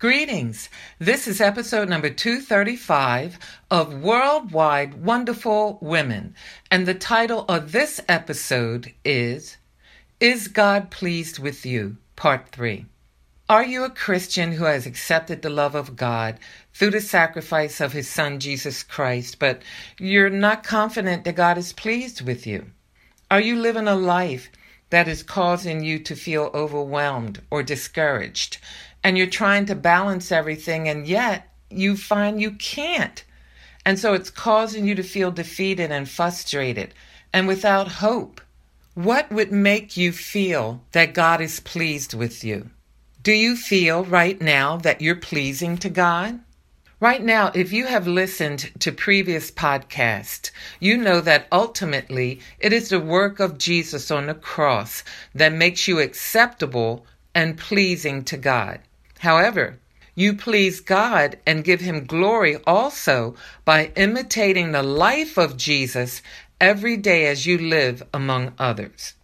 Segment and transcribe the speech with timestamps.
[0.00, 0.68] Greetings.
[1.00, 3.36] This is episode number 235
[3.68, 6.36] of Worldwide Wonderful Women.
[6.70, 9.56] And the title of this episode is
[10.20, 11.96] Is God Pleased with You?
[12.14, 12.86] Part 3.
[13.48, 16.38] Are you a Christian who has accepted the love of God
[16.72, 19.62] through the sacrifice of his son Jesus Christ, but
[19.98, 22.66] you're not confident that God is pleased with you?
[23.32, 24.48] Are you living a life
[24.90, 28.58] that is causing you to feel overwhelmed or discouraged?
[29.02, 33.24] And you're trying to balance everything, and yet you find you can't.
[33.84, 36.94] And so it's causing you to feel defeated and frustrated
[37.32, 38.40] and without hope.
[38.94, 42.70] What would make you feel that God is pleased with you?
[43.22, 46.40] Do you feel right now that you're pleasing to God?
[47.00, 52.88] Right now, if you have listened to previous podcasts, you know that ultimately it is
[52.88, 58.80] the work of Jesus on the cross that makes you acceptable and pleasing to God.
[59.18, 59.78] However,
[60.14, 66.22] you please God and give him glory also by imitating the life of Jesus
[66.60, 69.14] every day as you live among others.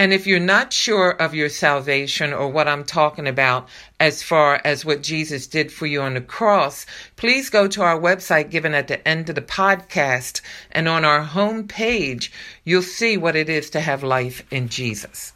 [0.00, 3.68] And if you're not sure of your salvation or what I'm talking about
[4.00, 6.86] as far as what Jesus did for you on the cross,
[7.16, 10.40] please go to our website given at the end of the podcast.
[10.72, 12.32] And on our home page,
[12.64, 15.34] you'll see what it is to have life in Jesus.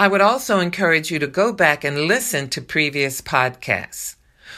[0.00, 4.16] I would also encourage you to go back and listen to previous podcasts.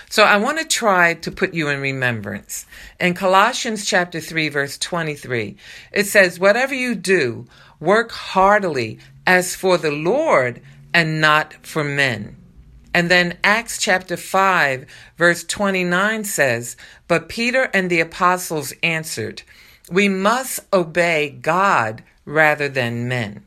[0.08, 2.64] So I want to try to put you in remembrance.
[3.00, 5.56] In Colossians chapter 3 verse 23,
[5.90, 7.48] it says, whatever you do,
[7.80, 10.62] work heartily as for the Lord
[10.94, 12.36] and not for men.
[12.94, 14.86] And then Acts chapter 5
[15.18, 16.76] verse 29 says,
[17.08, 19.42] but Peter and the apostles answered,
[19.90, 23.44] we must obey God rather than men.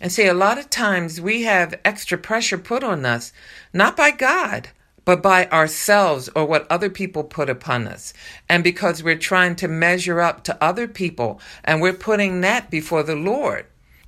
[0.00, 3.32] And see, a lot of times we have extra pressure put on us,
[3.72, 4.68] not by God,
[5.06, 8.12] but by ourselves or what other people put upon us.
[8.48, 13.02] And because we're trying to measure up to other people and we're putting that before
[13.02, 13.66] the Lord.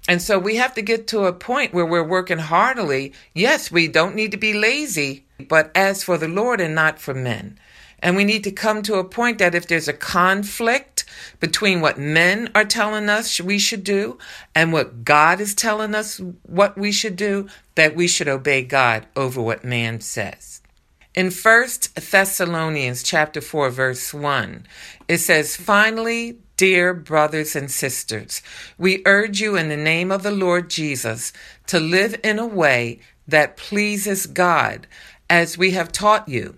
[0.08, 3.12] And so we have to get to a point where we're working heartily.
[3.34, 7.14] Yes, we don't need to be lazy, but as for the Lord and not for
[7.14, 7.58] men.
[8.00, 10.97] And we need to come to a point that if there's a conflict
[11.40, 14.18] between what men are telling us we should do
[14.54, 19.06] and what God is telling us what we should do, that we should obey God
[19.14, 20.60] over what man says.
[21.14, 24.66] In 1 Thessalonians chapter 4 verse 1,
[25.08, 28.42] it says, "Finally, dear brothers and sisters,
[28.76, 31.32] we urge you in the name of the Lord Jesus
[31.66, 34.86] to live in a way that pleases God,
[35.30, 36.56] as we have taught you."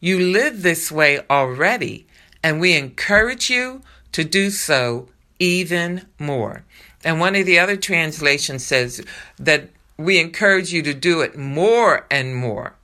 [0.00, 2.06] You live this way already,
[2.42, 3.82] and we encourage you
[4.12, 6.64] to do so even more.
[7.04, 9.04] And one of the other translations says
[9.38, 12.74] that we encourage you to do it more and more.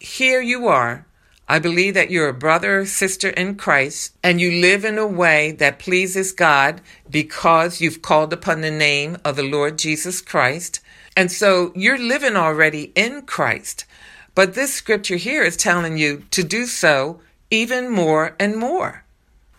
[0.00, 1.06] Here you are.
[1.48, 5.06] I believe that you're a brother or sister in Christ and you live in a
[5.06, 6.80] way that pleases God
[7.10, 10.80] because you've called upon the name of the Lord Jesus Christ.
[11.16, 13.84] And so you're living already in Christ.
[14.34, 17.20] But this scripture here is telling you to do so
[17.52, 19.04] even more and more.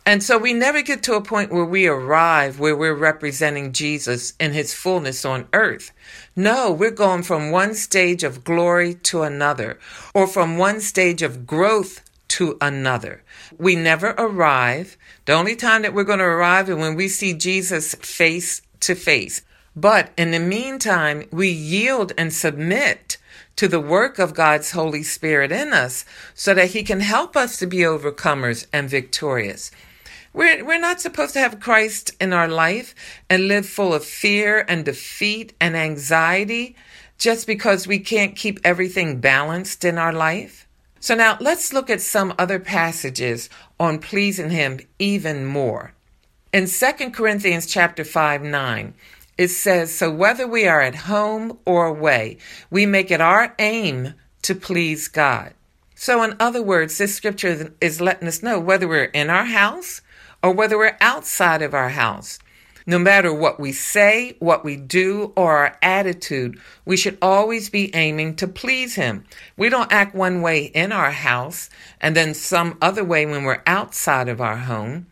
[0.05, 4.33] And so we never get to a point where we arrive where we're representing Jesus
[4.39, 5.91] in his fullness on earth.
[6.35, 9.79] No, we're going from one stage of glory to another,
[10.13, 13.21] or from one stage of growth to another.
[13.57, 14.97] We never arrive.
[15.25, 18.95] The only time that we're going to arrive is when we see Jesus face to
[18.95, 19.43] face.
[19.75, 23.17] But in the meantime, we yield and submit
[23.55, 27.57] to the work of God's Holy Spirit in us so that He can help us
[27.57, 29.71] to be overcomers and victorious.
[30.33, 32.95] We're, we're not supposed to have Christ in our life
[33.29, 36.75] and live full of fear and defeat and anxiety
[37.19, 40.67] just because we can't keep everything balanced in our life.
[40.99, 45.93] So now let's look at some other passages on pleasing Him even more.
[46.51, 48.93] In 2 Corinthians chapter 5, 9,
[49.37, 52.37] it says, So whether we are at home or away,
[52.69, 54.13] we make it our aim
[54.43, 55.53] to please God.
[55.95, 60.01] So, in other words, this scripture is letting us know whether we're in our house
[60.43, 62.39] or whether we're outside of our house.
[62.85, 67.95] No matter what we say, what we do, or our attitude, we should always be
[67.95, 69.23] aiming to please Him.
[69.55, 71.69] We don't act one way in our house
[72.01, 75.07] and then some other way when we're outside of our home.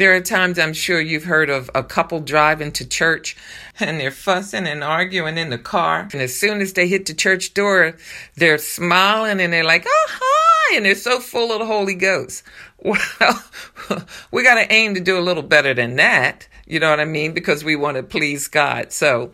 [0.00, 3.36] There are times I'm sure you've heard of a couple driving to church
[3.78, 6.08] and they're fussing and arguing in the car.
[6.10, 7.98] And as soon as they hit the church door,
[8.34, 10.76] they're smiling and they're like, oh, hi.
[10.76, 12.42] And they're so full of the Holy Ghost.
[12.82, 16.48] Well, we got to aim to do a little better than that.
[16.66, 17.34] You know what I mean?
[17.34, 18.92] Because we want to please God.
[18.92, 19.32] So,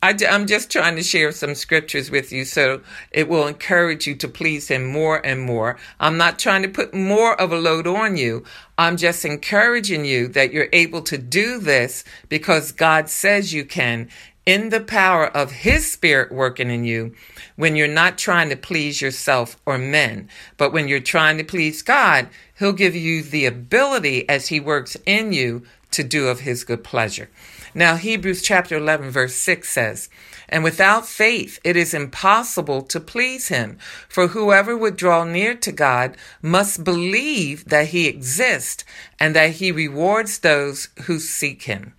[0.00, 4.14] I, am just trying to share some scriptures with you so it will encourage you
[4.16, 5.76] to please Him more and more.
[5.98, 8.44] I'm not trying to put more of a load on you.
[8.76, 14.08] I'm just encouraging you that you're able to do this because God says you can
[14.46, 17.12] in the power of His Spirit working in you
[17.56, 21.82] when you're not trying to please yourself or men, but when you're trying to please
[21.82, 26.62] God, He'll give you the ability as He works in you to do of His
[26.62, 27.30] good pleasure.
[27.74, 30.08] Now, Hebrews chapter 11, verse 6 says,
[30.48, 33.78] And without faith it is impossible to please him,
[34.08, 38.84] for whoever would draw near to God must believe that he exists
[39.20, 41.94] and that he rewards those who seek him.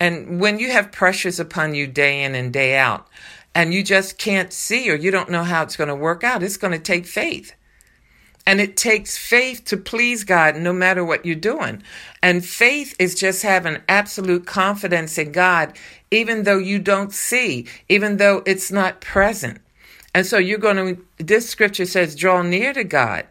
[0.00, 3.08] And when you have pressures upon you day in and day out,
[3.54, 6.42] and you just can't see or you don't know how it's going to work out,
[6.42, 7.54] it's going to take faith.
[8.48, 11.82] And it takes faith to please God no matter what you're doing.
[12.22, 15.76] And faith is just having absolute confidence in God,
[16.10, 19.60] even though you don't see, even though it's not present.
[20.14, 23.26] And so you're going to, this scripture says, draw near to God.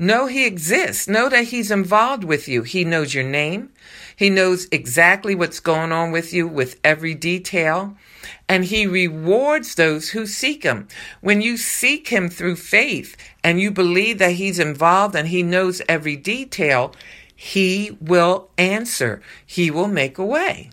[0.00, 1.06] Know He exists.
[1.06, 2.62] Know that He's involved with you.
[2.62, 3.70] He knows your name.
[4.16, 7.96] He knows exactly what's going on with you with every detail
[8.48, 10.88] and he rewards those who seek him.
[11.20, 15.80] When you seek him through faith and you believe that he's involved and he knows
[15.88, 16.92] every detail,
[17.34, 19.22] he will answer.
[19.46, 20.70] He will make a way.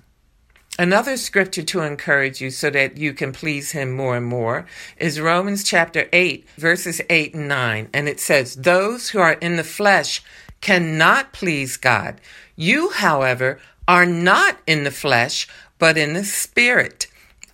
[0.80, 4.66] Another scripture to encourage you so that you can please him more and more
[4.98, 7.90] is Romans chapter 8, verses 8 and 9.
[7.94, 10.22] And it says, Those who are in the flesh
[10.62, 12.22] cannot please God.
[12.56, 15.48] You, however, are not in the flesh,
[15.80, 17.08] but in the spirit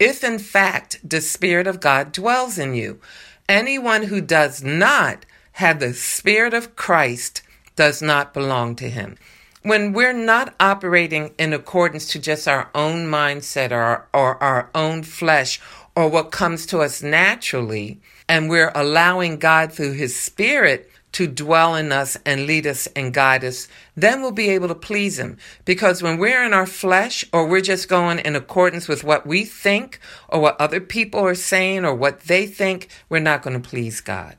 [0.03, 2.99] if in fact the Spirit of God dwells in you.
[3.47, 7.41] Anyone who does not have the Spirit of Christ
[7.77, 9.17] does not belong to him.
[9.63, 15.04] When we're not operating in accordance to just our own mindset or, or our own
[15.04, 15.62] flesh
[15.95, 21.75] or what comes to us naturally, and we're allowing God through His Spirit to dwell
[21.75, 25.38] in us and lead us and guide us, then we'll be able to please Him.
[25.63, 29.45] Because when we're in our flesh or we're just going in accordance with what we
[29.45, 33.69] think or what other people are saying or what they think, we're not going to
[33.69, 34.36] please God.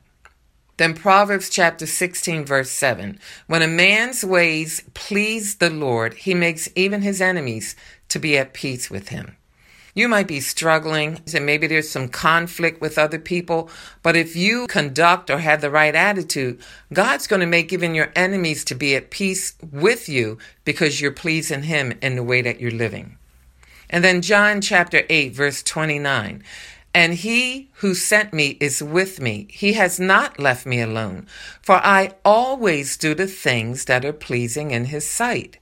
[0.77, 3.19] Then Proverbs chapter 16 verse 7.
[3.47, 7.75] When a man's ways please the Lord, he makes even his enemies
[8.09, 9.37] to be at peace with him.
[9.93, 13.69] You might be struggling and maybe there's some conflict with other people,
[14.03, 16.59] but if you conduct or have the right attitude,
[16.91, 21.11] God's going to make even your enemies to be at peace with you because you're
[21.13, 23.17] pleasing Him in the way that you're living.
[23.89, 26.43] And then John chapter 8, verse 29.
[26.95, 29.47] And he who sent me is with me.
[29.49, 31.27] He has not left me alone,
[31.61, 35.59] for I always do the things that are pleasing in his sight.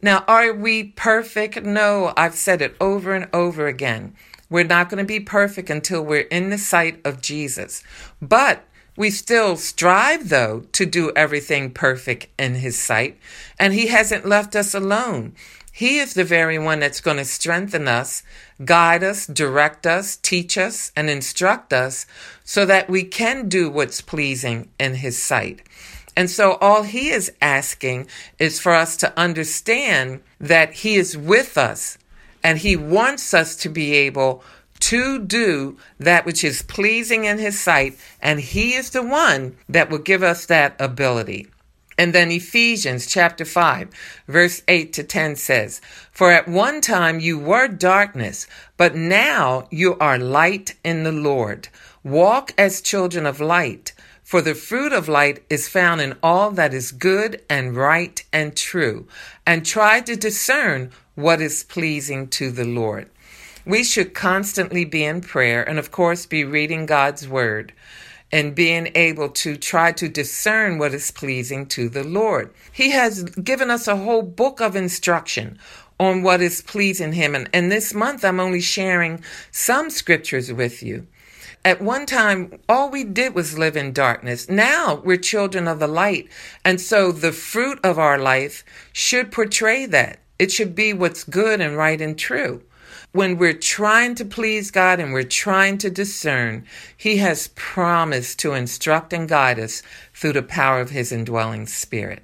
[0.00, 1.62] Now, are we perfect?
[1.62, 4.14] No, I've said it over and over again.
[4.48, 7.84] We're not going to be perfect until we're in the sight of Jesus.
[8.22, 8.64] But
[8.96, 13.18] we still strive, though, to do everything perfect in His sight.
[13.58, 15.34] And He hasn't left us alone.
[15.76, 18.22] He is the very one that's going to strengthen us,
[18.64, 22.06] guide us, direct us, teach us, and instruct us
[22.44, 25.62] so that we can do what's pleasing in His sight.
[26.16, 28.06] And so all he is asking
[28.38, 31.98] is for us to understand that he is with us
[32.42, 34.44] and he wants us to be able
[34.80, 37.98] to do that which is pleasing in his sight.
[38.20, 41.48] And he is the one that will give us that ability.
[41.96, 43.88] And then Ephesians chapter 5,
[44.26, 48.46] verse 8 to 10 says, For at one time you were darkness,
[48.76, 51.68] but now you are light in the Lord.
[52.02, 53.92] Walk as children of light.
[54.24, 58.56] For the fruit of light is found in all that is good and right and
[58.56, 59.06] true,
[59.46, 63.10] and try to discern what is pleasing to the Lord.
[63.66, 67.72] We should constantly be in prayer and, of course, be reading God's Word.
[68.34, 72.52] And being able to try to discern what is pleasing to the Lord.
[72.72, 75.56] He has given us a whole book of instruction
[76.00, 77.36] on what is pleasing Him.
[77.36, 79.22] And, and this month, I'm only sharing
[79.52, 81.06] some scriptures with you.
[81.64, 84.48] At one time, all we did was live in darkness.
[84.48, 86.28] Now we're children of the light.
[86.64, 90.18] And so the fruit of our life should portray that.
[90.40, 92.64] It should be what's good and right and true.
[93.12, 96.64] When we're trying to please God and we're trying to discern,
[96.96, 99.82] He has promised to instruct and guide us
[100.12, 102.22] through the power of His indwelling Spirit.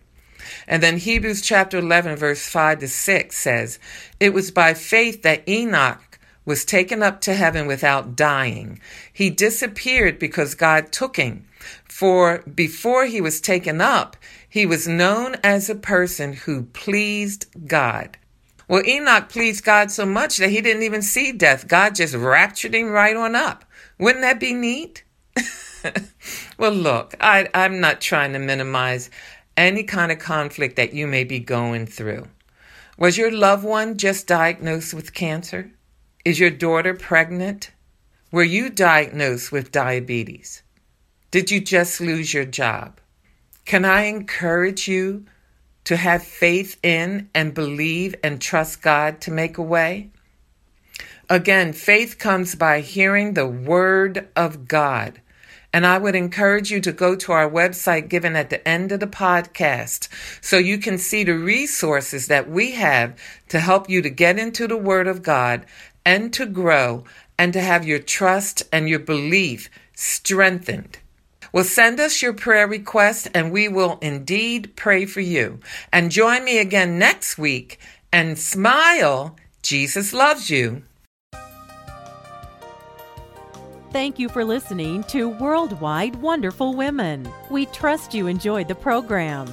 [0.66, 3.78] And then Hebrews chapter 11, verse 5 to 6 says,
[4.18, 8.80] It was by faith that Enoch was taken up to heaven without dying.
[9.12, 11.46] He disappeared because God took him.
[11.84, 14.16] For before he was taken up,
[14.48, 18.16] he was known as a person who pleased God.
[18.70, 21.66] Well, Enoch pleased God so much that he didn't even see death.
[21.66, 23.64] God just raptured him right on up.
[23.98, 25.02] Wouldn't that be neat?
[26.56, 29.10] well, look, I, I'm not trying to minimize
[29.56, 32.28] any kind of conflict that you may be going through.
[32.96, 35.72] Was your loved one just diagnosed with cancer?
[36.24, 37.72] Is your daughter pregnant?
[38.30, 40.62] Were you diagnosed with diabetes?
[41.32, 43.00] Did you just lose your job?
[43.64, 45.26] Can I encourage you
[45.84, 50.10] to have faith in and believe and trust God to make a way?
[51.28, 55.20] Again, faith comes by hearing the Word of God.
[55.72, 58.99] And I would encourage you to go to our website given at the end of
[58.99, 60.08] the podcast
[60.40, 63.16] so you can see the resources that we have
[63.50, 65.64] to help you to get into the Word of God
[66.04, 67.04] and to grow
[67.38, 70.99] and to have your trust and your belief strengthened.
[71.52, 75.61] Well, send us your prayer request and we will indeed pray for you.
[75.92, 77.78] And join me again next week
[78.12, 79.37] and smile.
[79.62, 80.83] Jesus loves you.
[83.92, 87.28] Thank you for listening to Worldwide Wonderful Women.
[87.50, 89.52] We trust you enjoyed the program.